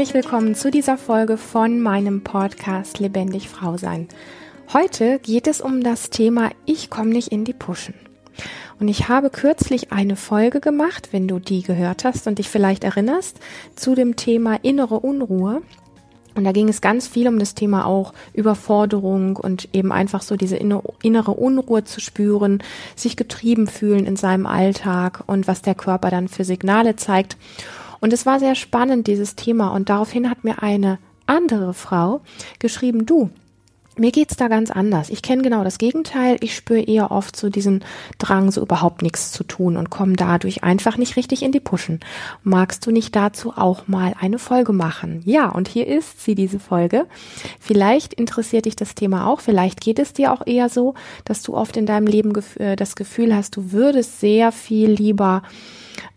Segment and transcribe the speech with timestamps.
[0.00, 4.08] Herzlich willkommen zu dieser Folge von meinem Podcast Lebendig Frau sein.
[4.72, 7.92] Heute geht es um das Thema Ich komme nicht in die Puschen.
[8.78, 12.82] Und ich habe kürzlich eine Folge gemacht, wenn du die gehört hast und dich vielleicht
[12.82, 13.40] erinnerst,
[13.76, 15.60] zu dem Thema innere Unruhe.
[16.34, 20.34] Und da ging es ganz viel um das Thema auch Überforderung und eben einfach so
[20.34, 22.62] diese innere Unruhe zu spüren,
[22.96, 27.36] sich getrieben fühlen in seinem Alltag und was der Körper dann für Signale zeigt.
[28.00, 29.68] Und es war sehr spannend, dieses Thema.
[29.68, 32.20] Und daraufhin hat mir eine andere Frau
[32.58, 33.30] geschrieben, du,
[34.00, 35.10] mir geht's da ganz anders.
[35.10, 36.38] Ich kenne genau das Gegenteil.
[36.40, 37.84] Ich spüre eher oft so diesen
[38.18, 42.00] Drang, so überhaupt nichts zu tun und komme dadurch einfach nicht richtig in die Puschen.
[42.42, 45.20] Magst du nicht dazu auch mal eine Folge machen?
[45.26, 47.06] Ja, und hier ist sie, diese Folge.
[47.60, 49.40] Vielleicht interessiert dich das Thema auch.
[49.40, 50.94] Vielleicht geht es dir auch eher so,
[51.26, 55.42] dass du oft in deinem Leben äh, das Gefühl hast, du würdest sehr viel lieber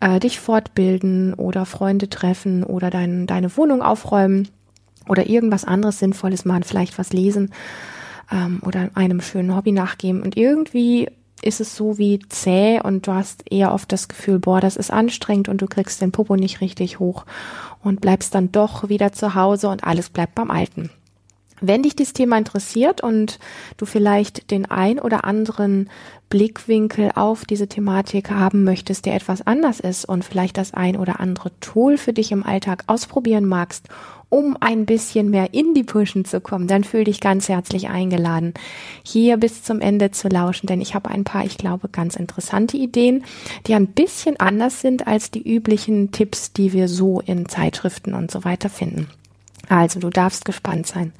[0.00, 4.48] äh, dich fortbilden oder Freunde treffen oder dein, deine Wohnung aufräumen
[5.08, 7.50] oder irgendwas anderes Sinnvolles machen, vielleicht was lesen
[8.30, 10.22] ähm, oder einem schönen Hobby nachgeben.
[10.22, 11.08] Und irgendwie
[11.42, 14.90] ist es so wie zäh und du hast eher oft das Gefühl, boah, das ist
[14.90, 17.26] anstrengend und du kriegst den Popo nicht richtig hoch
[17.82, 20.90] und bleibst dann doch wieder zu Hause und alles bleibt beim Alten.
[21.60, 23.38] Wenn dich dieses Thema interessiert und
[23.76, 25.88] du vielleicht den ein oder anderen
[26.28, 31.20] Blickwinkel auf diese Thematik haben möchtest, der etwas anders ist und vielleicht das ein oder
[31.20, 33.88] andere Tool für dich im Alltag ausprobieren magst,
[34.34, 38.52] um ein bisschen mehr in die Pushen zu kommen, dann fühl dich ganz herzlich eingeladen,
[39.04, 42.76] hier bis zum Ende zu lauschen, denn ich habe ein paar, ich glaube, ganz interessante
[42.76, 43.24] Ideen,
[43.68, 48.32] die ein bisschen anders sind als die üblichen Tipps, die wir so in Zeitschriften und
[48.32, 49.06] so weiter finden.
[49.68, 51.12] Also, du darfst gespannt sein.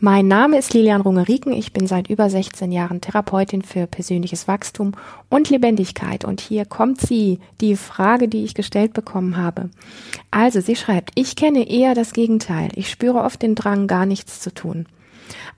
[0.00, 1.52] Mein Name ist Lilian Rungeriken.
[1.52, 4.92] Ich bin seit über 16 Jahren Therapeutin für persönliches Wachstum
[5.28, 6.24] und Lebendigkeit.
[6.24, 9.70] Und hier kommt sie, die Frage, die ich gestellt bekommen habe.
[10.30, 12.70] Also, sie schreibt, ich kenne eher das Gegenteil.
[12.74, 14.86] Ich spüre oft den Drang, gar nichts zu tun.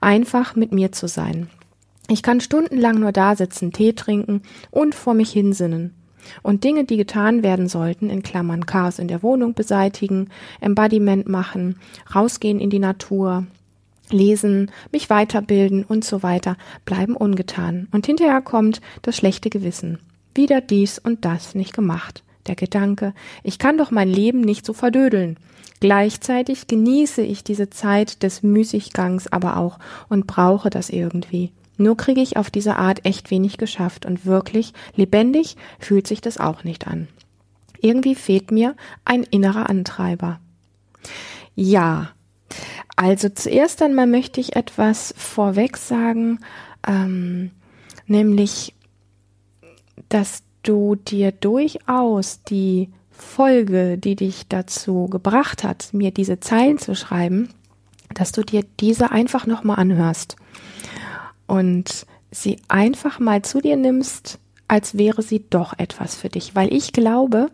[0.01, 1.49] Einfach mit mir zu sein.
[2.09, 4.41] Ich kann stundenlang nur da sitzen, Tee trinken
[4.71, 5.93] und vor mich hinsinnen.
[6.43, 10.29] Und Dinge, die getan werden sollten, in Klammern Chaos in der Wohnung beseitigen,
[10.61, 11.77] Embodiment machen,
[12.13, 13.45] rausgehen in die Natur,
[14.09, 17.87] lesen, mich weiterbilden und so weiter, bleiben ungetan.
[17.91, 19.99] Und hinterher kommt das schlechte Gewissen.
[20.33, 22.23] Wieder dies und das nicht gemacht.
[22.47, 23.13] Der Gedanke,
[23.43, 25.37] ich kann doch mein Leben nicht so verdödeln.
[25.79, 31.51] Gleichzeitig genieße ich diese Zeit des Müßiggangs aber auch und brauche das irgendwie.
[31.77, 36.39] Nur kriege ich auf diese Art echt wenig geschafft und wirklich lebendig fühlt sich das
[36.39, 37.07] auch nicht an.
[37.79, 40.39] Irgendwie fehlt mir ein innerer Antreiber.
[41.55, 42.09] Ja,
[42.95, 46.39] also zuerst einmal möchte ich etwas vorweg sagen,
[46.87, 47.51] ähm,
[48.07, 48.73] nämlich,
[50.09, 56.95] dass du dir durchaus die Folge, die dich dazu gebracht hat, mir diese Zeilen zu
[56.95, 57.49] schreiben,
[58.13, 60.37] dass du dir diese einfach nochmal anhörst
[61.47, 66.55] und sie einfach mal zu dir nimmst, als wäre sie doch etwas für dich.
[66.55, 67.49] Weil ich glaube,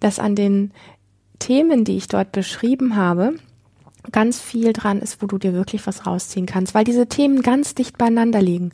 [0.00, 0.72] dass an den
[1.38, 3.34] Themen, die ich dort beschrieben habe,
[4.12, 7.74] ganz viel dran ist, wo du dir wirklich was rausziehen kannst, weil diese Themen ganz
[7.74, 8.72] dicht beieinander liegen.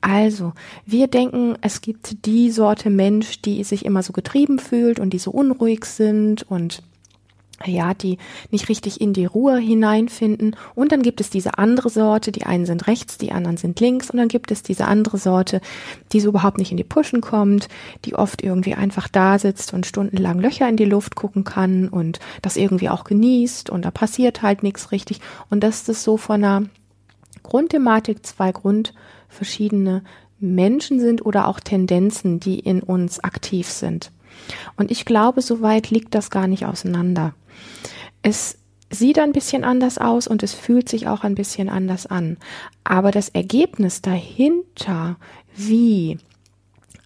[0.00, 0.52] Also,
[0.86, 5.18] wir denken, es gibt die Sorte Mensch, die sich immer so getrieben fühlt und die
[5.18, 6.82] so unruhig sind und
[7.66, 8.18] ja, die
[8.50, 10.56] nicht richtig in die Ruhe hineinfinden.
[10.74, 14.10] Und dann gibt es diese andere Sorte, die einen sind rechts, die anderen sind links.
[14.10, 15.60] Und dann gibt es diese andere Sorte,
[16.12, 17.68] die so überhaupt nicht in die Pushen kommt,
[18.04, 22.20] die oft irgendwie einfach da sitzt und stundenlang Löcher in die Luft gucken kann und
[22.42, 25.20] das irgendwie auch genießt und da passiert halt nichts richtig.
[25.50, 26.62] Und dass das so von einer
[27.42, 30.02] Grundthematik zwei grundverschiedene
[30.38, 34.12] Menschen sind oder auch Tendenzen, die in uns aktiv sind.
[34.76, 37.34] Und ich glaube, so weit liegt das gar nicht auseinander.
[38.22, 38.58] Es
[38.90, 42.38] sieht ein bisschen anders aus und es fühlt sich auch ein bisschen anders an.
[42.84, 45.16] Aber das Ergebnis dahinter,
[45.54, 46.18] wie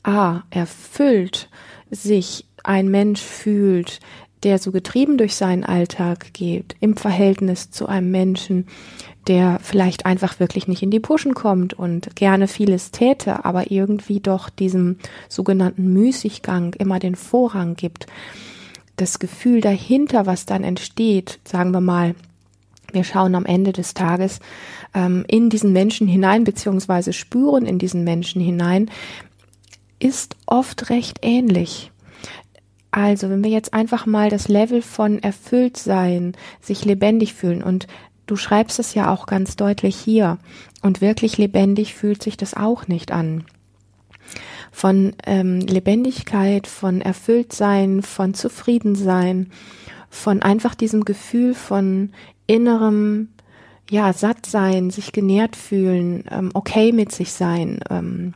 [0.02, 1.48] A, erfüllt
[1.90, 4.00] sich ein Mensch fühlt,
[4.42, 8.66] der so getrieben durch seinen Alltag geht, im Verhältnis zu einem Menschen,
[9.28, 14.18] der vielleicht einfach wirklich nicht in die Puschen kommt und gerne vieles täte, aber irgendwie
[14.18, 14.96] doch diesem
[15.28, 18.06] sogenannten Müßiggang immer den Vorrang gibt.
[18.96, 22.14] Das Gefühl dahinter, was dann entsteht, sagen wir mal,
[22.92, 24.40] wir schauen am Ende des Tages
[24.94, 28.90] ähm, in diesen Menschen hinein, beziehungsweise spüren in diesen Menschen hinein,
[29.98, 31.90] ist oft recht ähnlich.
[32.90, 37.86] Also, wenn wir jetzt einfach mal das Level von erfüllt sein, sich lebendig fühlen und
[38.26, 40.38] du schreibst es ja auch ganz deutlich hier
[40.82, 43.44] und wirklich lebendig fühlt sich das auch nicht an.
[44.72, 49.52] Von ähm, Lebendigkeit, von Erfülltsein, von Zufriedensein,
[50.10, 52.10] von einfach diesem Gefühl von
[52.46, 53.28] innerem,
[53.90, 58.34] ja, satt sein, sich genährt fühlen, ähm, okay mit sich sein, ähm,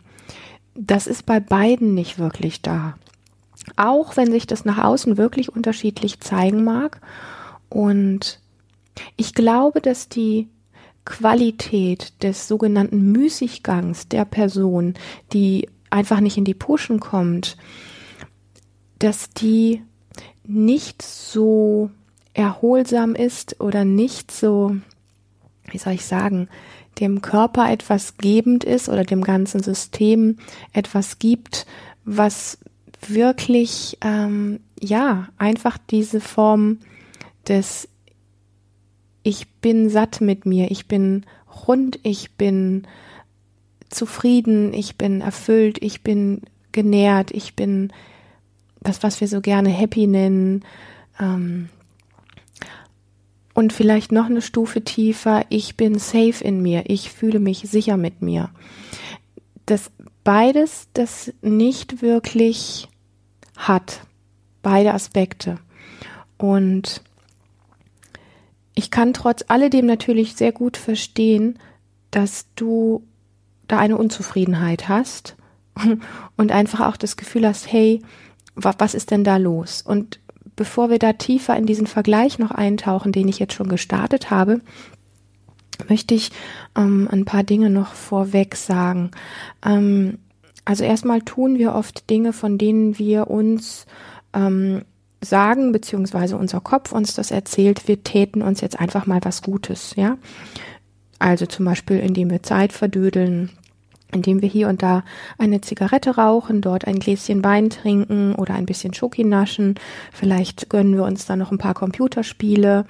[0.74, 2.94] das ist bei beiden nicht wirklich da.
[3.76, 7.00] Auch wenn sich das nach außen wirklich unterschiedlich zeigen mag.
[7.68, 8.40] Und
[9.16, 10.48] ich glaube, dass die
[11.04, 14.94] Qualität des sogenannten Müßiggangs der Person,
[15.32, 17.56] die einfach nicht in die Puschen kommt,
[18.98, 19.82] dass die
[20.44, 21.90] nicht so
[22.34, 24.76] erholsam ist oder nicht so,
[25.70, 26.48] wie soll ich sagen,
[27.00, 30.38] dem Körper etwas gebend ist oder dem ganzen System
[30.72, 31.66] etwas gibt,
[32.04, 32.58] was
[33.06, 36.78] wirklich, ähm, ja, einfach diese Form
[37.48, 37.88] des
[39.22, 41.26] Ich bin satt mit mir, ich bin
[41.66, 42.86] rund, ich bin
[43.90, 46.42] zufrieden, ich bin erfüllt, ich bin
[46.72, 47.92] genährt, ich bin
[48.80, 50.64] das, was wir so gerne happy nennen.
[51.20, 51.68] Ähm,
[53.54, 57.96] und vielleicht noch eine Stufe tiefer, ich bin safe in mir, ich fühle mich sicher
[57.96, 58.50] mit mir.
[59.64, 59.90] Das
[60.24, 62.88] beides das nicht wirklich
[63.56, 64.02] hat,
[64.62, 65.58] beide Aspekte.
[66.36, 67.00] Und
[68.74, 71.58] ich kann trotz alledem natürlich sehr gut verstehen,
[72.10, 73.04] dass du
[73.68, 75.36] da eine Unzufriedenheit hast
[76.36, 78.02] und einfach auch das Gefühl hast, hey,
[78.54, 79.82] was ist denn da los?
[79.82, 80.20] Und
[80.56, 84.60] bevor wir da tiefer in diesen Vergleich noch eintauchen, den ich jetzt schon gestartet habe,
[85.88, 86.32] möchte ich
[86.76, 89.10] ähm, ein paar Dinge noch vorweg sagen.
[89.64, 90.18] Ähm,
[90.64, 93.86] also erstmal tun wir oft Dinge, von denen wir uns
[94.32, 94.82] ähm,
[95.20, 99.94] sagen, beziehungsweise unser Kopf uns das erzählt, wir täten uns jetzt einfach mal was Gutes,
[99.96, 100.16] ja.
[101.18, 103.50] Also zum Beispiel, indem wir Zeit verdödeln,
[104.12, 105.04] indem wir hier und da
[105.38, 109.74] eine Zigarette rauchen, dort ein Gläschen Wein trinken oder ein bisschen Schoki naschen.
[110.12, 112.86] Vielleicht gönnen wir uns dann noch ein paar Computerspiele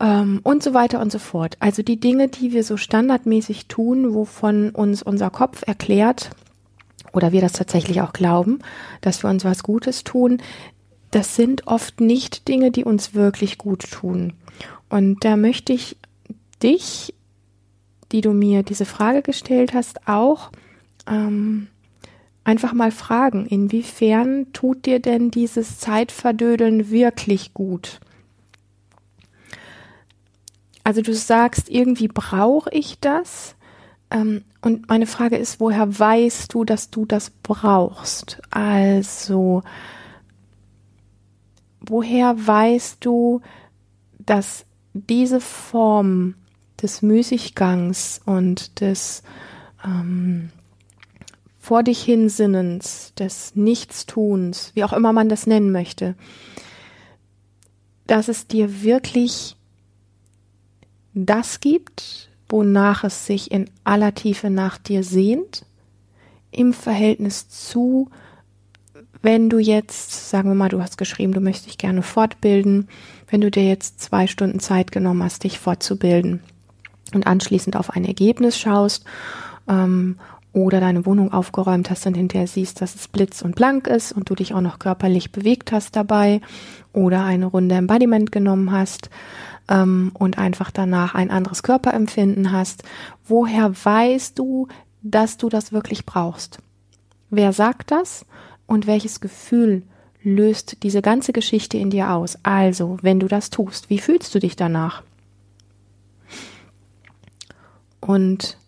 [0.00, 1.56] ähm, und so weiter und so fort.
[1.60, 6.30] Also die Dinge, die wir so standardmäßig tun, wovon uns unser Kopf erklärt
[7.12, 8.58] oder wir das tatsächlich auch glauben,
[9.00, 10.38] dass wir uns was Gutes tun,
[11.12, 14.32] das sind oft nicht Dinge, die uns wirklich gut tun.
[14.88, 15.96] Und da möchte ich
[16.64, 17.14] dich
[18.14, 20.52] die du mir diese Frage gestellt hast, auch
[21.08, 21.66] ähm,
[22.44, 27.98] einfach mal fragen, inwiefern tut dir denn dieses Zeitverdödeln wirklich gut?
[30.84, 33.56] Also du sagst, irgendwie brauche ich das.
[34.12, 38.40] Ähm, und meine Frage ist, woher weißt du, dass du das brauchst?
[38.50, 39.62] Also,
[41.80, 43.40] woher weißt du,
[44.20, 46.34] dass diese Form
[46.84, 49.24] des Müßiggangs und des
[49.84, 50.50] ähm,
[51.58, 56.14] vor dich hinsinnens, des Nichtstuns, wie auch immer man das nennen möchte,
[58.06, 59.56] dass es dir wirklich
[61.14, 65.64] das gibt, wonach es sich in aller Tiefe nach dir sehnt,
[66.50, 68.10] im Verhältnis zu,
[69.22, 72.88] wenn du jetzt, sagen wir mal, du hast geschrieben, du möchtest dich gerne fortbilden,
[73.28, 76.42] wenn du dir jetzt zwei Stunden Zeit genommen hast, dich fortzubilden
[77.14, 79.04] und anschließend auf ein Ergebnis schaust
[79.68, 80.16] ähm,
[80.52, 84.30] oder deine Wohnung aufgeräumt hast und hinterher siehst, dass es blitz und blank ist und
[84.30, 86.40] du dich auch noch körperlich bewegt hast dabei
[86.92, 89.10] oder eine Runde Embodiment genommen hast
[89.68, 92.84] ähm, und einfach danach ein anderes Körperempfinden hast,
[93.26, 94.68] woher weißt du,
[95.02, 96.58] dass du das wirklich brauchst?
[97.30, 98.24] Wer sagt das
[98.66, 99.82] und welches Gefühl
[100.22, 102.38] löst diese ganze Geschichte in dir aus?
[102.42, 105.02] Also, wenn du das tust, wie fühlst du dich danach?
[108.06, 108.58] Und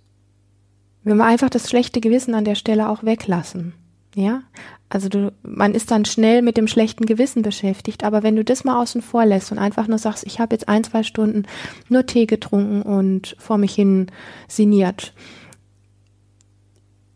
[1.04, 3.74] wenn wir einfach das schlechte Gewissen an der Stelle auch weglassen,
[4.14, 4.42] ja,
[4.88, 8.64] also du, man ist dann schnell mit dem schlechten Gewissen beschäftigt, aber wenn du das
[8.64, 11.42] mal außen vor lässt und einfach nur sagst, ich habe jetzt ein, zwei Stunden
[11.90, 14.06] nur Tee getrunken und vor mich hin
[14.48, 15.12] sinniert,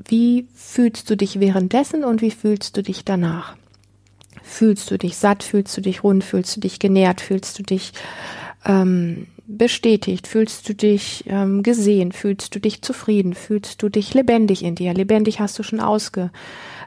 [0.07, 3.57] wie fühlst du dich währenddessen und wie fühlst du dich danach?
[4.43, 7.93] Fühlst du dich satt, fühlst du dich rund, fühlst du dich genährt, fühlst du dich
[8.65, 10.27] ähm, bestätigt?
[10.27, 12.13] Fühlst du dich ähm, gesehen?
[12.13, 13.35] Fühlst du dich zufrieden?
[13.35, 14.95] Fühlst du dich lebendig in dir?
[14.95, 16.31] Lebendig hast du schon ausge,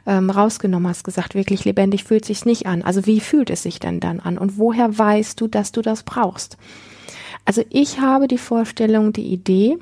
[0.06, 2.82] ähm, rausgenommen, hast gesagt, wirklich lebendig fühlt sich's nicht an.
[2.82, 4.38] Also wie fühlt es sich denn dann an?
[4.38, 6.56] Und woher weißt du, dass du das brauchst?
[7.44, 9.78] Also ich habe die Vorstellung, die Idee,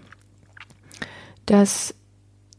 [1.46, 1.94] dass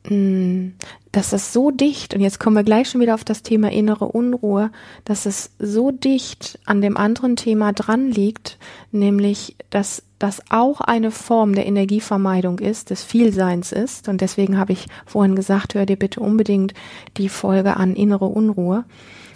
[0.06, 4.06] dass es so dicht, und jetzt kommen wir gleich schon wieder auf das Thema innere
[4.06, 4.70] Unruhe,
[5.06, 8.58] dass es so dicht an dem anderen Thema dran liegt,
[8.92, 14.08] nämlich, dass das auch eine Form der Energievermeidung ist, des Vielseins ist.
[14.10, 16.74] Und deswegen habe ich vorhin gesagt, hör dir bitte unbedingt
[17.18, 18.86] die Folge an innere Unruhe,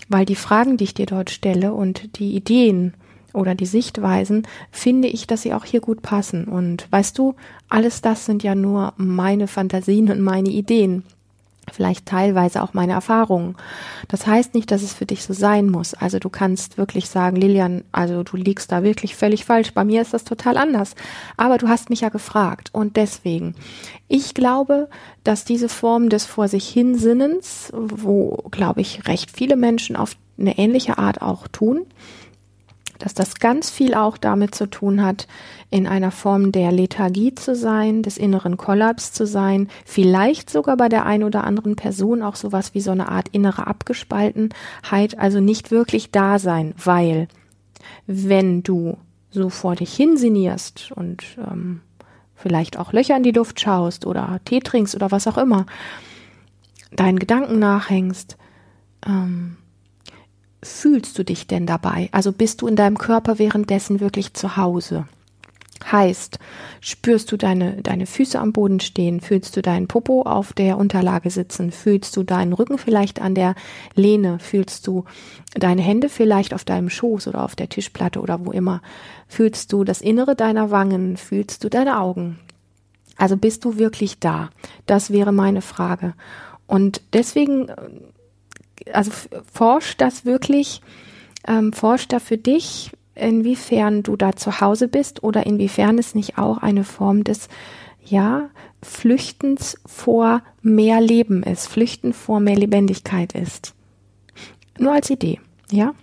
[0.10, 2.94] weil die Fragen, die ich dir dort stelle und die Ideen,
[3.34, 6.46] oder die Sichtweisen, finde ich, dass sie auch hier gut passen.
[6.46, 7.36] Und weißt du,
[7.70, 11.04] alles das sind ja nur meine Fantasien und meine Ideen
[11.72, 13.56] vielleicht teilweise auch meine Erfahrungen.
[14.08, 15.94] Das heißt nicht, dass es für dich so sein muss.
[15.94, 19.74] Also du kannst wirklich sagen, Lilian, also du liegst da wirklich völlig falsch.
[19.74, 20.96] Bei mir ist das total anders.
[21.36, 23.56] Aber du hast mich ja gefragt und deswegen.
[24.08, 24.90] Ich glaube,
[25.24, 30.58] dass diese Form des vor sich Hinsinnens, wo, glaube ich, recht viele Menschen auf eine
[30.58, 31.86] ähnliche Art auch tun,
[33.00, 35.28] dass das ganz viel auch damit zu tun hat,
[35.70, 40.90] in einer Form der Lethargie zu sein, des inneren Kollaps zu sein, vielleicht sogar bei
[40.90, 45.72] der einen oder anderen Person auch sowas wie so eine Art innere Abgespaltenheit, also nicht
[45.72, 47.28] wirklich da sein, weil
[48.06, 48.98] wenn du
[49.30, 51.82] so vor dich hinsinnierst und ähm,
[52.36, 55.66] vielleicht auch Löcher in die Luft schaust oder Tee trinkst oder was auch immer,
[56.92, 58.38] deinen Gedanken nachhängst,
[59.06, 59.58] ähm,
[60.68, 62.10] fühlst du dich denn dabei?
[62.12, 65.06] Also bist du in deinem Körper währenddessen wirklich zu Hause?
[65.92, 66.40] Heißt,
[66.82, 69.22] spürst du deine, deine Füße am Boden stehen?
[69.22, 71.72] Fühlst du deinen Popo auf der Unterlage sitzen?
[71.72, 73.56] Fühlst du deinen Rücken vielleicht an der
[73.94, 74.40] Lehne?
[74.40, 75.06] Fühlst du
[75.54, 78.82] deine Hände vielleicht auf deinem Schoß oder auf der Tischplatte oder wo immer?
[79.28, 81.16] Fühlst du das Innere deiner Wangen?
[81.16, 82.40] Fühlst du deine Augen?
[83.16, 84.50] Also bist du wirklich da?
[84.88, 86.14] Das wäre meine Frage.
[86.66, 87.72] Und deswegen
[88.92, 89.12] also
[89.52, 90.82] forscht das wirklich,
[91.48, 96.38] ähm, forscht da für dich, inwiefern du da zu Hause bist oder inwiefern es nicht
[96.38, 97.50] auch eine Form des,
[98.04, 98.50] ja,
[98.84, 103.74] Flüchtens vor mehr Leben ist, Flüchten vor mehr Lebendigkeit ist.
[104.78, 105.40] Nur als Idee,
[105.72, 105.94] ja.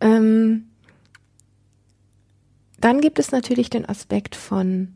[0.00, 0.68] Ähm,
[2.80, 4.94] dann gibt es natürlich den Aspekt von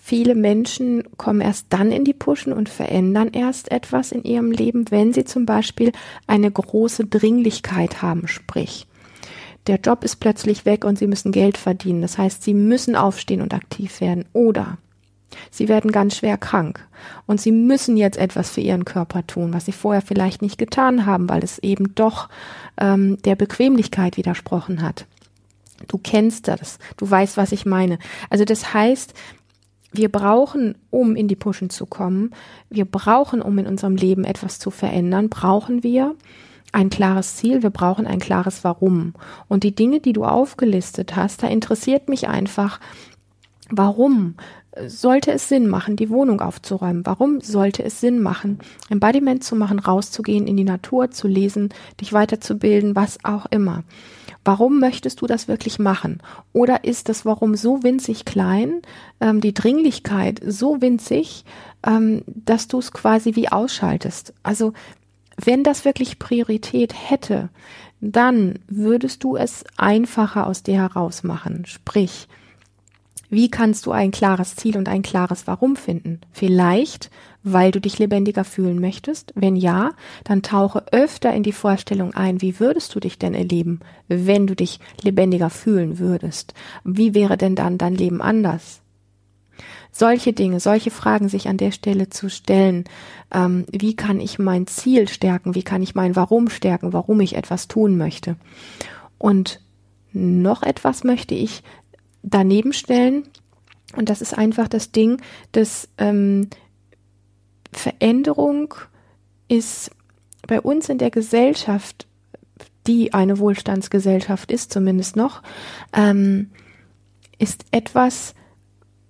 [0.00, 4.90] viele Menschen kommen erst dann in die Puschen und verändern erst etwas in ihrem Leben,
[4.90, 5.92] wenn sie zum Beispiel
[6.26, 8.86] eine große Dringlichkeit haben, sprich,
[9.66, 12.02] der Job ist plötzlich weg und sie müssen Geld verdienen.
[12.02, 14.26] Das heißt, sie müssen aufstehen und aktiv werden.
[14.32, 14.76] Oder
[15.50, 16.86] sie werden ganz schwer krank
[17.26, 21.06] und sie müssen jetzt etwas für ihren Körper tun, was sie vorher vielleicht nicht getan
[21.06, 22.28] haben, weil es eben doch
[22.78, 25.06] ähm, der Bequemlichkeit widersprochen hat.
[25.88, 27.98] Du kennst das, du weißt, was ich meine.
[28.30, 29.14] Also das heißt,
[29.94, 32.32] wir brauchen, um in die Pushen zu kommen,
[32.68, 36.14] wir brauchen, um in unserem Leben etwas zu verändern, brauchen wir
[36.72, 39.14] ein klares Ziel, wir brauchen ein klares Warum.
[39.48, 42.80] Und die Dinge, die du aufgelistet hast, da interessiert mich einfach,
[43.70, 44.34] warum
[44.86, 47.06] sollte es Sinn machen, die Wohnung aufzuräumen?
[47.06, 48.58] Warum sollte es Sinn machen,
[48.90, 53.84] Embodiment zu machen, rauszugehen, in die Natur zu lesen, dich weiterzubilden, was auch immer?
[54.44, 56.20] Warum möchtest du das wirklich machen?
[56.52, 58.82] Oder ist das Warum so winzig klein,
[59.20, 61.44] ähm, die Dringlichkeit so winzig,
[61.86, 64.34] ähm, dass du es quasi wie ausschaltest?
[64.42, 64.72] Also
[65.42, 67.48] wenn das wirklich Priorität hätte,
[68.00, 71.64] dann würdest du es einfacher aus dir heraus machen.
[71.66, 72.28] Sprich,
[73.30, 76.20] wie kannst du ein klares Ziel und ein klares Warum finden?
[76.32, 77.10] Vielleicht,
[77.42, 79.32] weil du dich lebendiger fühlen möchtest?
[79.34, 79.92] Wenn ja,
[80.24, 84.54] dann tauche öfter in die Vorstellung ein, wie würdest du dich denn erleben, wenn du
[84.54, 86.54] dich lebendiger fühlen würdest?
[86.84, 88.80] Wie wäre denn dann dein Leben anders?
[89.92, 92.84] Solche Dinge, solche Fragen sich an der Stelle zu stellen,
[93.32, 97.36] ähm, wie kann ich mein Ziel stärken, wie kann ich mein Warum stärken, warum ich
[97.36, 98.36] etwas tun möchte.
[99.18, 99.60] Und
[100.12, 101.62] noch etwas möchte ich
[102.24, 103.24] daneben stellen.
[103.96, 105.20] Und das ist einfach das Ding,
[105.52, 106.48] dass ähm,
[107.72, 108.74] Veränderung
[109.48, 109.90] ist
[110.46, 112.06] bei uns in der Gesellschaft,
[112.86, 115.42] die eine Wohlstandsgesellschaft ist, zumindest noch,
[115.92, 116.50] ähm,
[117.38, 118.34] ist etwas,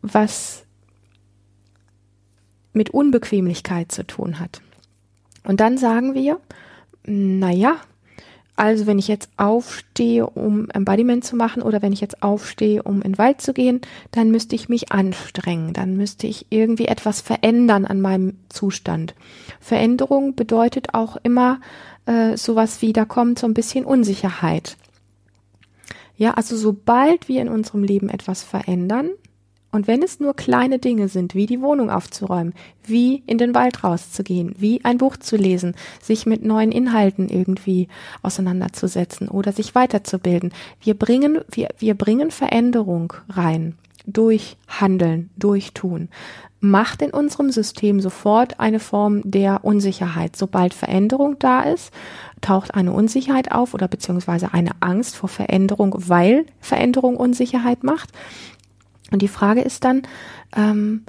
[0.02, 0.64] was
[2.72, 4.60] mit Unbequemlichkeit zu tun hat.
[5.44, 6.40] Und dann sagen wir,
[7.04, 7.76] na ja,
[8.56, 12.96] also wenn ich jetzt aufstehe, um Embodiment zu machen oder wenn ich jetzt aufstehe, um
[12.96, 13.80] in den Wald zu gehen,
[14.12, 19.14] dann müsste ich mich anstrengen, dann müsste ich irgendwie etwas verändern an meinem Zustand.
[19.58, 21.60] Veränderung bedeutet auch immer
[22.06, 24.76] äh, sowas wie, da kommt so ein bisschen Unsicherheit.
[26.16, 29.10] Ja, also sobald wir in unserem Leben etwas verändern,
[29.74, 32.54] und wenn es nur kleine Dinge sind, wie die Wohnung aufzuräumen,
[32.84, 37.88] wie in den Wald rauszugehen, wie ein Buch zu lesen, sich mit neuen Inhalten irgendwie
[38.22, 43.76] auseinanderzusetzen oder sich weiterzubilden, wir bringen, wir, wir bringen Veränderung rein
[44.06, 46.08] durch Handeln, durch Tun,
[46.60, 50.36] macht in unserem System sofort eine Form der Unsicherheit.
[50.36, 51.92] Sobald Veränderung da ist,
[52.40, 58.10] taucht eine Unsicherheit auf oder beziehungsweise eine Angst vor Veränderung, weil Veränderung Unsicherheit macht.
[59.10, 60.02] Und die Frage ist dann,
[60.56, 61.04] ähm,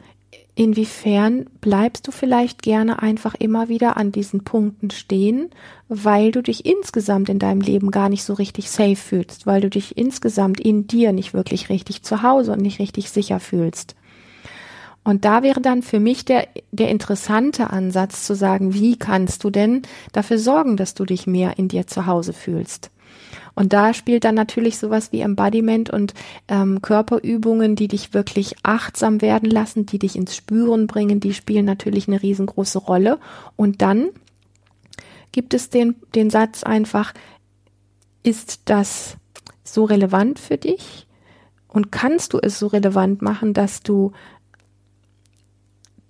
[0.56, 5.50] inwiefern bleibst du vielleicht gerne einfach immer wieder an diesen Punkten stehen,
[5.90, 9.70] weil du dich insgesamt in deinem Leben gar nicht so richtig safe fühlst, weil du
[9.70, 13.96] dich insgesamt in dir nicht wirklich richtig zu Hause und nicht richtig sicher fühlst.
[15.04, 19.52] Und da wäre dann für mich der, der interessante Ansatz zu sagen, wie kannst du
[19.52, 19.84] denn
[20.14, 22.90] dafür sorgen, dass du dich mehr in dir zu Hause fühlst?
[23.56, 26.14] Und da spielt dann natürlich sowas wie Embodiment und
[26.50, 31.66] ähm, Körperübungen, die dich wirklich achtsam werden lassen, die dich ins Spüren bringen, die spielen
[31.66, 33.20] natürlich eine riesengroße Rolle.
[33.56, 34.10] Und dann
[35.32, 37.14] gibt es den, den Satz einfach,
[38.24, 39.18] ist das
[39.64, 41.08] so relevant für dich?
[41.68, 44.14] Und kannst du es so relevant machen, dass du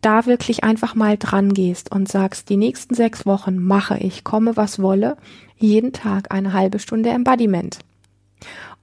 [0.05, 4.55] da wirklich einfach mal dran gehst und sagst, die nächsten sechs Wochen mache ich, komme
[4.55, 5.17] was wolle,
[5.57, 7.79] jeden Tag eine halbe Stunde Embodiment.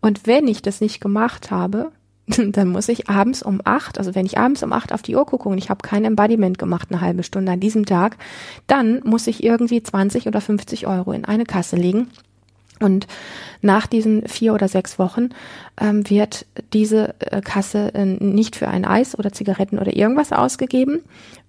[0.01, 1.93] Und wenn ich das nicht gemacht habe,
[2.27, 5.25] dann muss ich abends um acht, also wenn ich abends um acht auf die Uhr
[5.25, 8.17] gucke und ich habe kein Embodiment gemacht, eine halbe Stunde an diesem Tag,
[8.67, 12.09] dann muss ich irgendwie 20 oder 50 Euro in eine Kasse legen
[12.83, 13.07] und
[13.61, 15.31] nach diesen vier oder sechs Wochen
[15.81, 21.01] ähm, wird diese äh, Kasse äh, nicht für ein Eis oder Zigaretten oder irgendwas ausgegeben,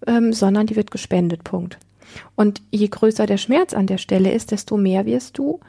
[0.07, 1.43] ähm, sondern die wird gespendet.
[1.43, 1.77] Punkt.
[2.35, 5.59] Und je größer der Schmerz an der Stelle ist, desto mehr wirst du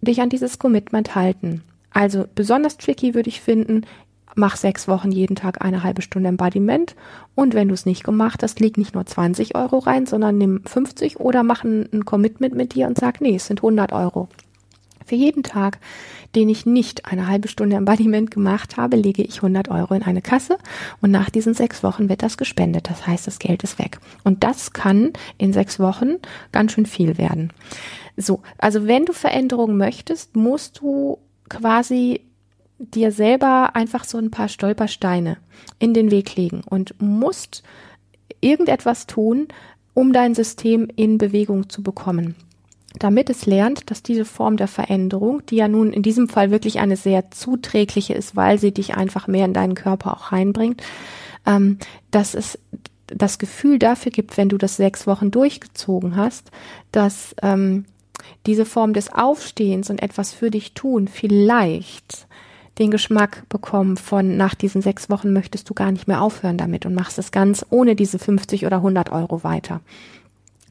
[0.00, 1.62] dich an dieses Commitment halten.
[1.90, 3.86] Also besonders tricky würde ich finden,
[4.34, 6.94] mach sechs Wochen jeden Tag eine halbe Stunde Embodiment
[7.34, 10.60] und wenn du es nicht gemacht hast, leg nicht nur 20 Euro rein, sondern nimm
[10.64, 14.28] 50 oder mach ein, ein Commitment mit dir und sag, nee, es sind 100 Euro.
[15.06, 15.78] Für jeden Tag,
[16.34, 20.20] den ich nicht eine halbe Stunde Embodiment gemacht habe, lege ich 100 Euro in eine
[20.20, 20.58] Kasse
[21.00, 22.90] und nach diesen sechs Wochen wird das gespendet.
[22.90, 24.00] Das heißt, das Geld ist weg.
[24.24, 26.16] Und das kann in sechs Wochen
[26.50, 27.52] ganz schön viel werden.
[28.16, 32.22] So, also wenn du Veränderungen möchtest, musst du quasi
[32.80, 35.36] dir selber einfach so ein paar Stolpersteine
[35.78, 37.62] in den Weg legen und musst
[38.40, 39.46] irgendetwas tun,
[39.94, 42.34] um dein System in Bewegung zu bekommen
[42.98, 46.78] damit es lernt, dass diese Form der Veränderung, die ja nun in diesem Fall wirklich
[46.78, 50.82] eine sehr zuträgliche ist, weil sie dich einfach mehr in deinen Körper auch reinbringt,
[51.46, 51.78] ähm,
[52.10, 52.58] dass es
[53.06, 56.50] das Gefühl dafür gibt, wenn du das sechs Wochen durchgezogen hast,
[56.90, 57.84] dass ähm,
[58.46, 62.26] diese Form des Aufstehens und etwas für dich tun vielleicht
[62.78, 66.84] den Geschmack bekommen von nach diesen sechs Wochen möchtest du gar nicht mehr aufhören damit
[66.84, 69.80] und machst es ganz ohne diese 50 oder 100 Euro weiter.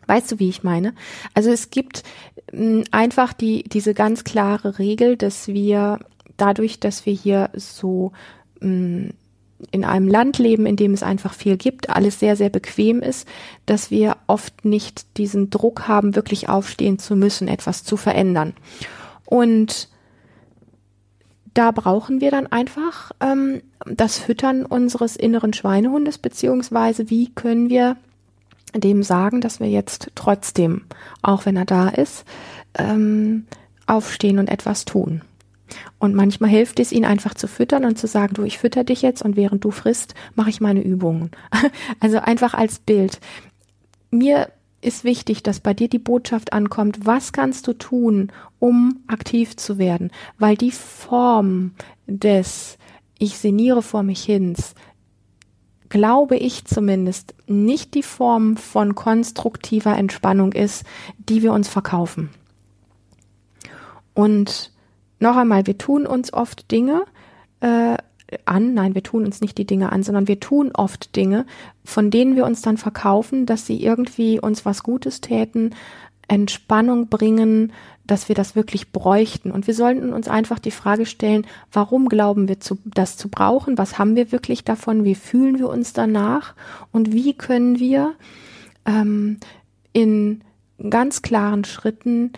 [0.07, 0.93] Weißt du, wie ich meine?
[1.33, 2.03] Also es gibt
[2.51, 5.99] mh, hm, einfach die, diese ganz klare Regel, dass wir
[6.37, 8.11] dadurch, dass wir hier so
[8.59, 9.09] mh, hm,
[9.71, 13.27] in einem Land leben, in dem es einfach viel gibt, alles sehr, sehr bequem ist,
[13.65, 18.53] dass wir oft nicht diesen Druck haben, wirklich aufstehen zu müssen, etwas zu verändern.
[19.25, 19.89] Und
[21.53, 27.95] da brauchen wir dann einfach ähm, das Füttern unseres inneren Schweinehundes, beziehungsweise wie können wir
[28.81, 30.83] dem sagen, dass wir jetzt trotzdem,
[31.21, 32.25] auch wenn er da ist,
[32.77, 33.45] ähm,
[33.87, 35.21] aufstehen und etwas tun.
[35.97, 39.01] Und manchmal hilft es, ihn einfach zu füttern und zu sagen, du, ich fütter dich
[39.01, 41.31] jetzt und während du frisst, mache ich meine Übungen.
[41.99, 43.19] Also einfach als Bild.
[44.11, 44.49] Mir
[44.81, 49.79] ist wichtig, dass bei dir die Botschaft ankommt, was kannst du tun, um aktiv zu
[49.79, 50.11] werden?
[50.37, 51.71] Weil die Form
[52.05, 52.77] des
[53.17, 54.75] ich seniere vor mich hins
[55.89, 60.83] glaube ich zumindest, nicht die Form von konstruktiver Entspannung ist,
[61.17, 62.29] die wir uns verkaufen.
[64.13, 64.71] Und
[65.19, 67.03] noch einmal, wir tun uns oft Dinge
[67.59, 67.97] äh,
[68.45, 71.45] an, nein, wir tun uns nicht die Dinge an, sondern wir tun oft Dinge,
[71.83, 75.75] von denen wir uns dann verkaufen, dass sie irgendwie uns was Gutes täten,
[76.27, 77.71] Entspannung bringen,
[78.07, 79.51] dass wir das wirklich bräuchten.
[79.51, 83.77] Und wir sollten uns einfach die Frage stellen, warum glauben wir zu, das zu brauchen?
[83.77, 85.03] Was haben wir wirklich davon?
[85.03, 86.53] Wie fühlen wir uns danach?
[86.91, 88.13] Und wie können wir
[88.85, 89.37] ähm,
[89.93, 90.41] in
[90.89, 92.31] ganz klaren Schritten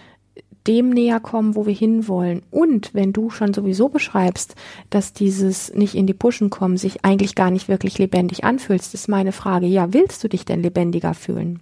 [0.67, 2.43] dem näher kommen, wo wir hinwollen.
[2.51, 4.55] Und wenn du schon sowieso beschreibst,
[4.89, 9.07] dass dieses nicht in die Puschen kommen sich eigentlich gar nicht wirklich lebendig anfühlst, ist
[9.07, 11.61] meine Frage, ja, willst du dich denn lebendiger fühlen?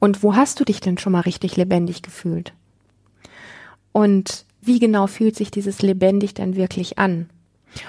[0.00, 2.52] Und wo hast du dich denn schon mal richtig lebendig gefühlt?
[3.98, 7.28] Und wie genau fühlt sich dieses lebendig denn wirklich an?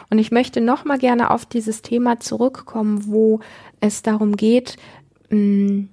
[0.09, 3.41] Und ich möchte noch mal gerne auf dieses Thema zurückkommen, wo
[3.79, 4.77] es darum geht,
[5.29, 5.83] mm,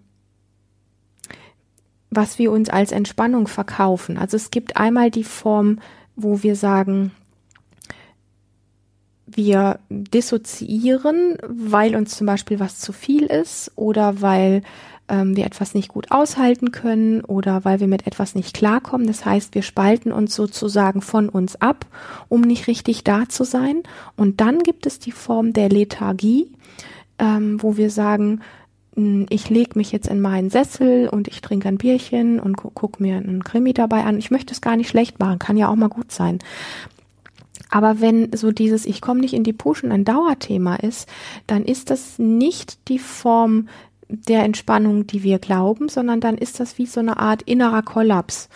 [2.08, 4.16] was wir uns als Entspannung verkaufen.
[4.16, 5.80] Also es gibt einmal die Form,
[6.14, 7.10] wo wir sagen,
[9.26, 14.62] wir dissoziieren, weil uns zum Beispiel was zu viel ist oder weil
[15.08, 19.06] ähm, wir etwas nicht gut aushalten können oder weil wir mit etwas nicht klarkommen.
[19.06, 21.86] Das heißt, wir spalten uns sozusagen von uns ab,
[22.28, 23.82] um nicht richtig da zu sein.
[24.16, 26.50] Und dann gibt es die Form der Lethargie,
[27.18, 28.40] ähm, wo wir sagen,
[28.94, 32.70] hm, ich lege mich jetzt in meinen Sessel und ich trinke ein Bierchen und gu
[32.70, 34.18] gucke mir einen Krimi dabei an.
[34.18, 36.38] Ich möchte es gar nicht schlecht machen, kann ja auch mal gut sein.
[37.70, 41.08] Aber wenn so dieses Ich komme nicht in die Puschen ein Dauerthema ist,
[41.46, 43.68] dann ist das nicht die Form
[44.08, 48.48] der Entspannung, die wir glauben, sondern dann ist das wie so eine Art innerer Kollaps.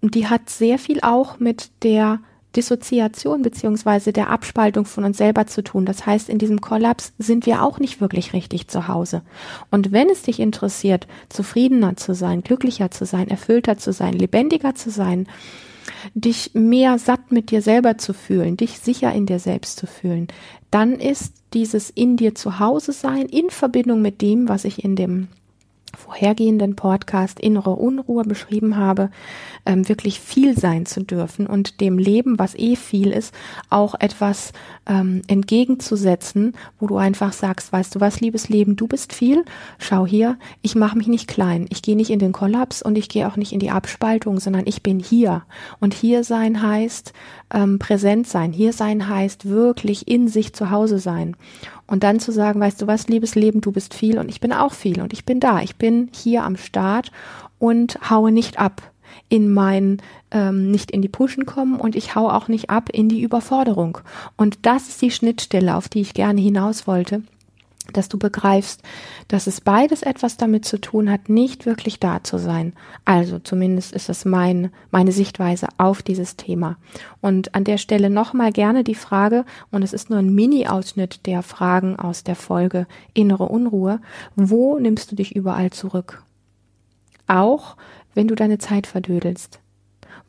[0.00, 2.20] Und die hat sehr viel auch mit der
[2.56, 5.84] Dissoziation beziehungsweise der Abspaltung von uns selber zu tun.
[5.84, 9.22] Das heißt, in diesem Kollaps sind wir auch nicht wirklich richtig zu Hause.
[9.70, 14.74] Und wenn es dich interessiert, zufriedener zu sein, glücklicher zu sein, erfüllter zu sein, lebendiger
[14.74, 15.26] zu sein,
[16.14, 20.28] dich mehr satt mit dir selber zu fühlen, dich sicher in dir selbst zu fühlen,
[20.70, 24.96] dann ist dieses in dir zu Hause sein in Verbindung mit dem, was ich in
[24.96, 25.28] dem
[25.96, 29.10] vorhergehenden Podcast Innere Unruhe beschrieben habe,
[29.66, 33.34] ähm, wirklich viel sein zu dürfen und dem Leben, was eh viel ist,
[33.70, 34.52] auch etwas
[34.86, 39.44] ähm, entgegenzusetzen, wo du einfach sagst, weißt du was, liebes Leben, du bist viel,
[39.78, 43.08] schau hier, ich mache mich nicht klein, ich gehe nicht in den Kollaps und ich
[43.08, 45.42] gehe auch nicht in die Abspaltung, sondern ich bin hier.
[45.80, 47.12] Und hier sein heißt
[47.52, 51.36] ähm, präsent sein, hier sein heißt wirklich in sich zu Hause sein.
[51.86, 54.52] Und dann zu sagen, weißt du was, liebes Leben, du bist viel und ich bin
[54.52, 55.60] auch viel und ich bin da.
[55.60, 57.12] Ich bin hier am Start
[57.58, 58.82] und haue nicht ab
[59.28, 59.98] in mein
[60.30, 63.98] ähm, nicht in die Pushen kommen und ich haue auch nicht ab in die Überforderung.
[64.36, 67.22] Und das ist die Schnittstelle, auf die ich gerne hinaus wollte
[67.92, 68.82] dass du begreifst,
[69.28, 72.72] dass es beides etwas damit zu tun hat, nicht wirklich da zu sein.
[73.04, 76.76] Also zumindest ist es mein, meine Sichtweise auf dieses Thema.
[77.20, 81.42] Und an der Stelle nochmal gerne die Frage, und es ist nur ein Mini-Ausschnitt der
[81.42, 84.00] Fragen aus der Folge Innere Unruhe,
[84.34, 86.22] wo nimmst du dich überall zurück?
[87.26, 87.76] Auch
[88.14, 89.60] wenn du deine Zeit verdödelst.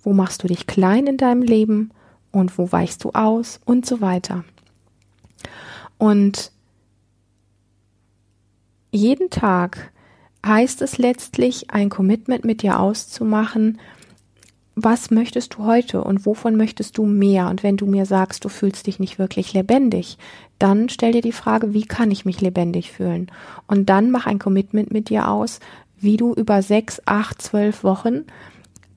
[0.04, 1.92] Wo machst du dich klein in deinem Leben
[2.32, 4.44] und wo weichst du aus und so weiter.
[5.98, 6.52] Und
[8.96, 9.92] jeden Tag
[10.46, 13.80] heißt es letztlich, ein Commitment mit dir auszumachen,
[14.76, 17.48] was möchtest du heute und wovon möchtest du mehr?
[17.50, 20.18] Und wenn du mir sagst, du fühlst dich nicht wirklich lebendig,
[20.60, 23.32] dann stell dir die Frage, wie kann ich mich lebendig fühlen?
[23.68, 25.62] Und dann mach ein Commitment mit dir aus,
[25.98, 28.26] wie du über sechs, acht, zwölf Wochen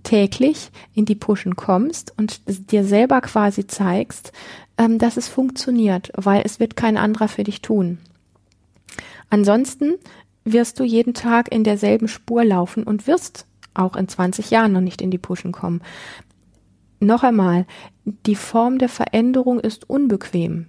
[0.03, 2.41] täglich in die Pushen kommst und
[2.73, 4.33] dir selber quasi zeigst,
[4.79, 7.99] ähm, dass es funktioniert, weil es wird kein anderer für dich tun.
[9.31, 9.95] Ansonsten
[10.45, 14.81] wirst du jeden Tag in derselben Spur laufen und wirst auch in 20 Jahren noch
[14.81, 15.83] nicht in die Pushen kommen.
[17.01, 17.67] Noch einmal,
[18.05, 20.67] die Form der Veränderung ist unbequem.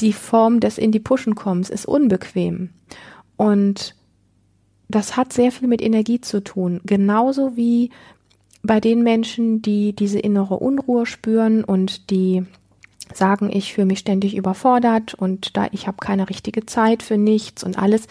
[0.00, 2.70] Die Form des in die Pushen kommens ist unbequem.
[3.36, 3.94] Und
[4.88, 6.80] das hat sehr viel mit Energie zu tun.
[6.84, 7.90] Genauso wie
[8.62, 12.44] bei den Menschen, die diese innere Unruhe spüren und die
[13.16, 17.64] sagen, ich fühle mich ständig überfordert und da ich habe keine richtige Zeit für nichts
[17.64, 18.06] und alles,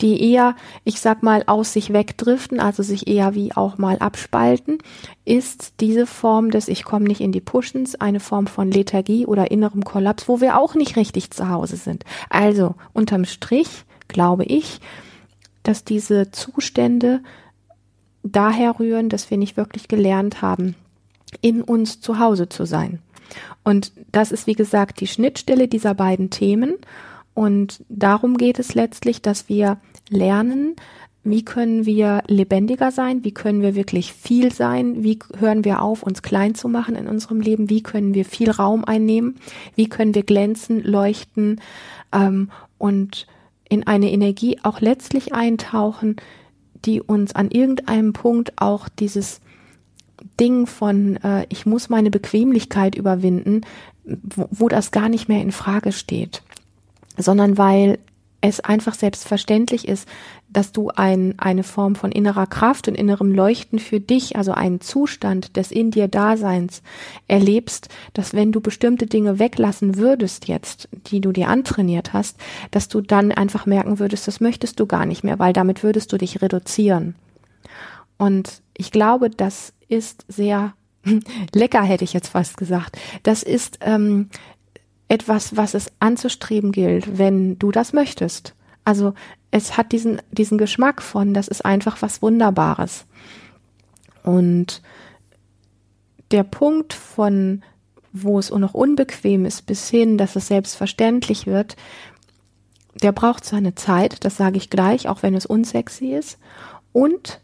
[0.00, 4.78] die eher, ich sag mal, aus sich wegdriften, also sich eher wie auch mal abspalten,
[5.24, 9.50] ist diese Form des Ich komme nicht in die Pushens eine Form von Lethargie oder
[9.50, 12.04] innerem Kollaps, wo wir auch nicht richtig zu Hause sind.
[12.30, 14.80] Also unterm Strich glaube ich,
[15.62, 17.20] dass diese Zustände
[18.22, 20.74] daher rühren, dass wir nicht wirklich gelernt haben,
[21.40, 23.00] in uns zu Hause zu sein.
[23.64, 26.74] Und das ist, wie gesagt, die Schnittstelle dieser beiden Themen.
[27.34, 29.78] Und darum geht es letztlich, dass wir
[30.10, 30.76] lernen,
[31.24, 33.24] wie können wir lebendiger sein?
[33.24, 35.02] Wie können wir wirklich viel sein?
[35.02, 37.68] Wie hören wir auf, uns klein zu machen in unserem Leben?
[37.68, 39.36] Wie können wir viel Raum einnehmen?
[39.74, 41.60] Wie können wir glänzen, leuchten
[42.12, 43.26] ähm, und
[43.68, 46.16] in eine Energie auch letztlich eintauchen,
[46.84, 49.40] die uns an irgendeinem Punkt auch dieses
[50.40, 53.62] Ding von äh, ich muss meine Bequemlichkeit überwinden,
[54.04, 56.42] wo, wo das gar nicht mehr in Frage steht,
[57.16, 57.98] sondern weil
[58.40, 60.08] es einfach selbstverständlich ist,
[60.48, 64.80] dass du ein, eine Form von innerer Kraft und innerem Leuchten für dich, also einen
[64.80, 66.82] Zustand des in dir Daseins
[67.26, 72.38] erlebst, dass wenn du bestimmte Dinge weglassen würdest jetzt, die du dir antrainiert hast,
[72.70, 76.12] dass du dann einfach merken würdest, das möchtest du gar nicht mehr, weil damit würdest
[76.12, 77.16] du dich reduzieren.
[78.18, 80.74] Und ich glaube, das ist sehr
[81.54, 82.98] lecker, hätte ich jetzt fast gesagt.
[83.22, 84.28] Das ist ähm,
[85.08, 88.54] etwas, was es anzustreben gilt, wenn du das möchtest.
[88.84, 89.14] Also
[89.50, 93.06] es hat diesen, diesen Geschmack von, das ist einfach was Wunderbares.
[94.22, 94.82] Und
[96.30, 97.62] der Punkt von,
[98.12, 101.76] wo es noch unbequem ist, bis hin, dass es selbstverständlich wird,
[103.02, 106.38] der braucht seine Zeit, das sage ich gleich, auch wenn es unsexy ist.
[106.92, 107.40] Und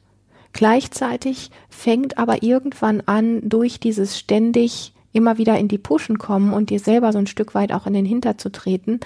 [0.54, 6.70] Gleichzeitig fängt aber irgendwann an, durch dieses ständig immer wieder in die Puschen kommen und
[6.70, 9.00] dir selber so ein Stück weit auch in den Hinter zu treten,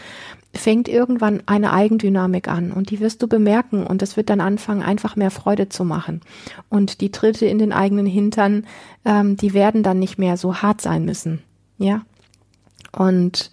[0.55, 4.83] fängt irgendwann eine Eigendynamik an und die wirst du bemerken und es wird dann anfangen,
[4.83, 6.21] einfach mehr Freude zu machen.
[6.69, 8.67] Und die Tritte in den eigenen Hintern,
[9.05, 11.43] ähm, die werden dann nicht mehr so hart sein müssen.
[11.79, 12.03] Ja.
[12.93, 13.51] Und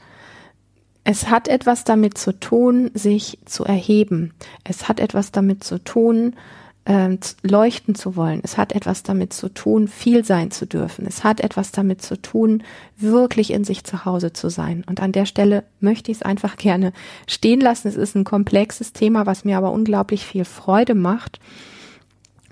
[1.06, 4.34] es hat etwas damit zu tun, sich zu erheben.
[4.66, 6.36] Es hat etwas damit zu tun,
[6.86, 8.40] äh, leuchten zu wollen.
[8.44, 11.06] Es hat etwas damit zu tun, viel sein zu dürfen.
[11.06, 12.64] Es hat etwas damit zu tun,
[12.98, 14.84] wirklich in sich zu Hause zu sein.
[14.88, 16.94] Und an der Stelle möchte ich es einfach gerne
[17.28, 17.88] stehen lassen.
[17.88, 21.40] Es ist ein komplexes Thema, was mir aber unglaublich viel Freude macht.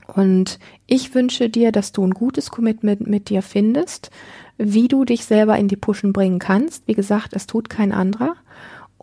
[0.08, 4.12] Und ich wünsche dir, dass du ein gutes Commitment mit dir findest,
[4.58, 6.88] wie du dich selber in die Pushen bringen kannst.
[6.88, 8.36] Wie gesagt, es tut kein anderer.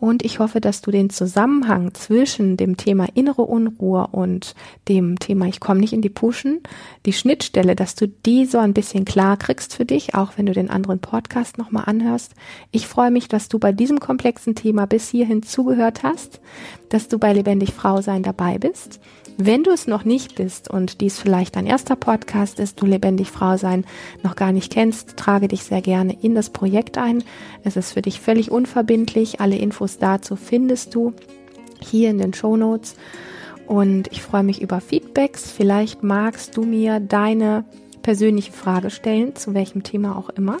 [0.01, 4.55] Und ich hoffe, dass du den Zusammenhang zwischen dem Thema innere Unruhe und
[4.89, 6.61] dem Thema Ich komme nicht in die Puschen,
[7.05, 10.53] die Schnittstelle, dass du die so ein bisschen klar kriegst für dich, auch wenn du
[10.53, 12.33] den anderen Podcast nochmal anhörst.
[12.71, 16.41] Ich freue mich, dass du bei diesem komplexen Thema bis hierhin zugehört hast,
[16.89, 18.99] dass du bei Lebendig Frau sein dabei bist.
[19.43, 23.31] Wenn du es noch nicht bist und dies vielleicht dein erster Podcast ist, du lebendig
[23.31, 23.85] Frau sein
[24.21, 27.23] noch gar nicht kennst, trage dich sehr gerne in das Projekt ein.
[27.63, 29.41] Es ist für dich völlig unverbindlich.
[29.41, 31.13] Alle Infos dazu findest du
[31.79, 32.95] hier in den Show Notes.
[33.65, 35.49] Und ich freue mich über Feedbacks.
[35.51, 37.65] Vielleicht magst du mir deine
[38.03, 40.57] persönliche Frage stellen, zu welchem Thema auch immer.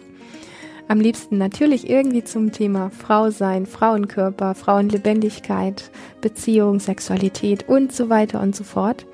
[0.91, 8.41] Am liebsten natürlich irgendwie zum Thema Frau sein, Frauenkörper, Frauenlebendigkeit, Beziehung, Sexualität und so weiter
[8.41, 9.05] und so fort.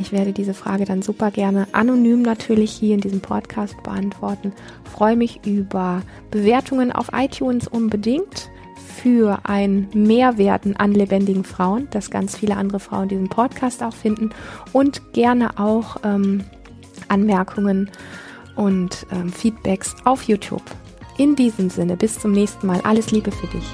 [0.00, 4.52] Ich werde diese Frage dann super gerne anonym natürlich hier in diesem Podcast beantworten.
[4.82, 8.50] Freue mich über Bewertungen auf iTunes unbedingt
[8.96, 14.30] für ein Mehrwerten an lebendigen Frauen, dass ganz viele andere Frauen diesen Podcast auch finden
[14.72, 16.42] und gerne auch ähm,
[17.06, 17.88] Anmerkungen
[18.56, 20.64] und ähm, Feedbacks auf YouTube.
[21.20, 22.80] In diesem Sinne, bis zum nächsten Mal.
[22.80, 23.66] Alles Liebe für dich.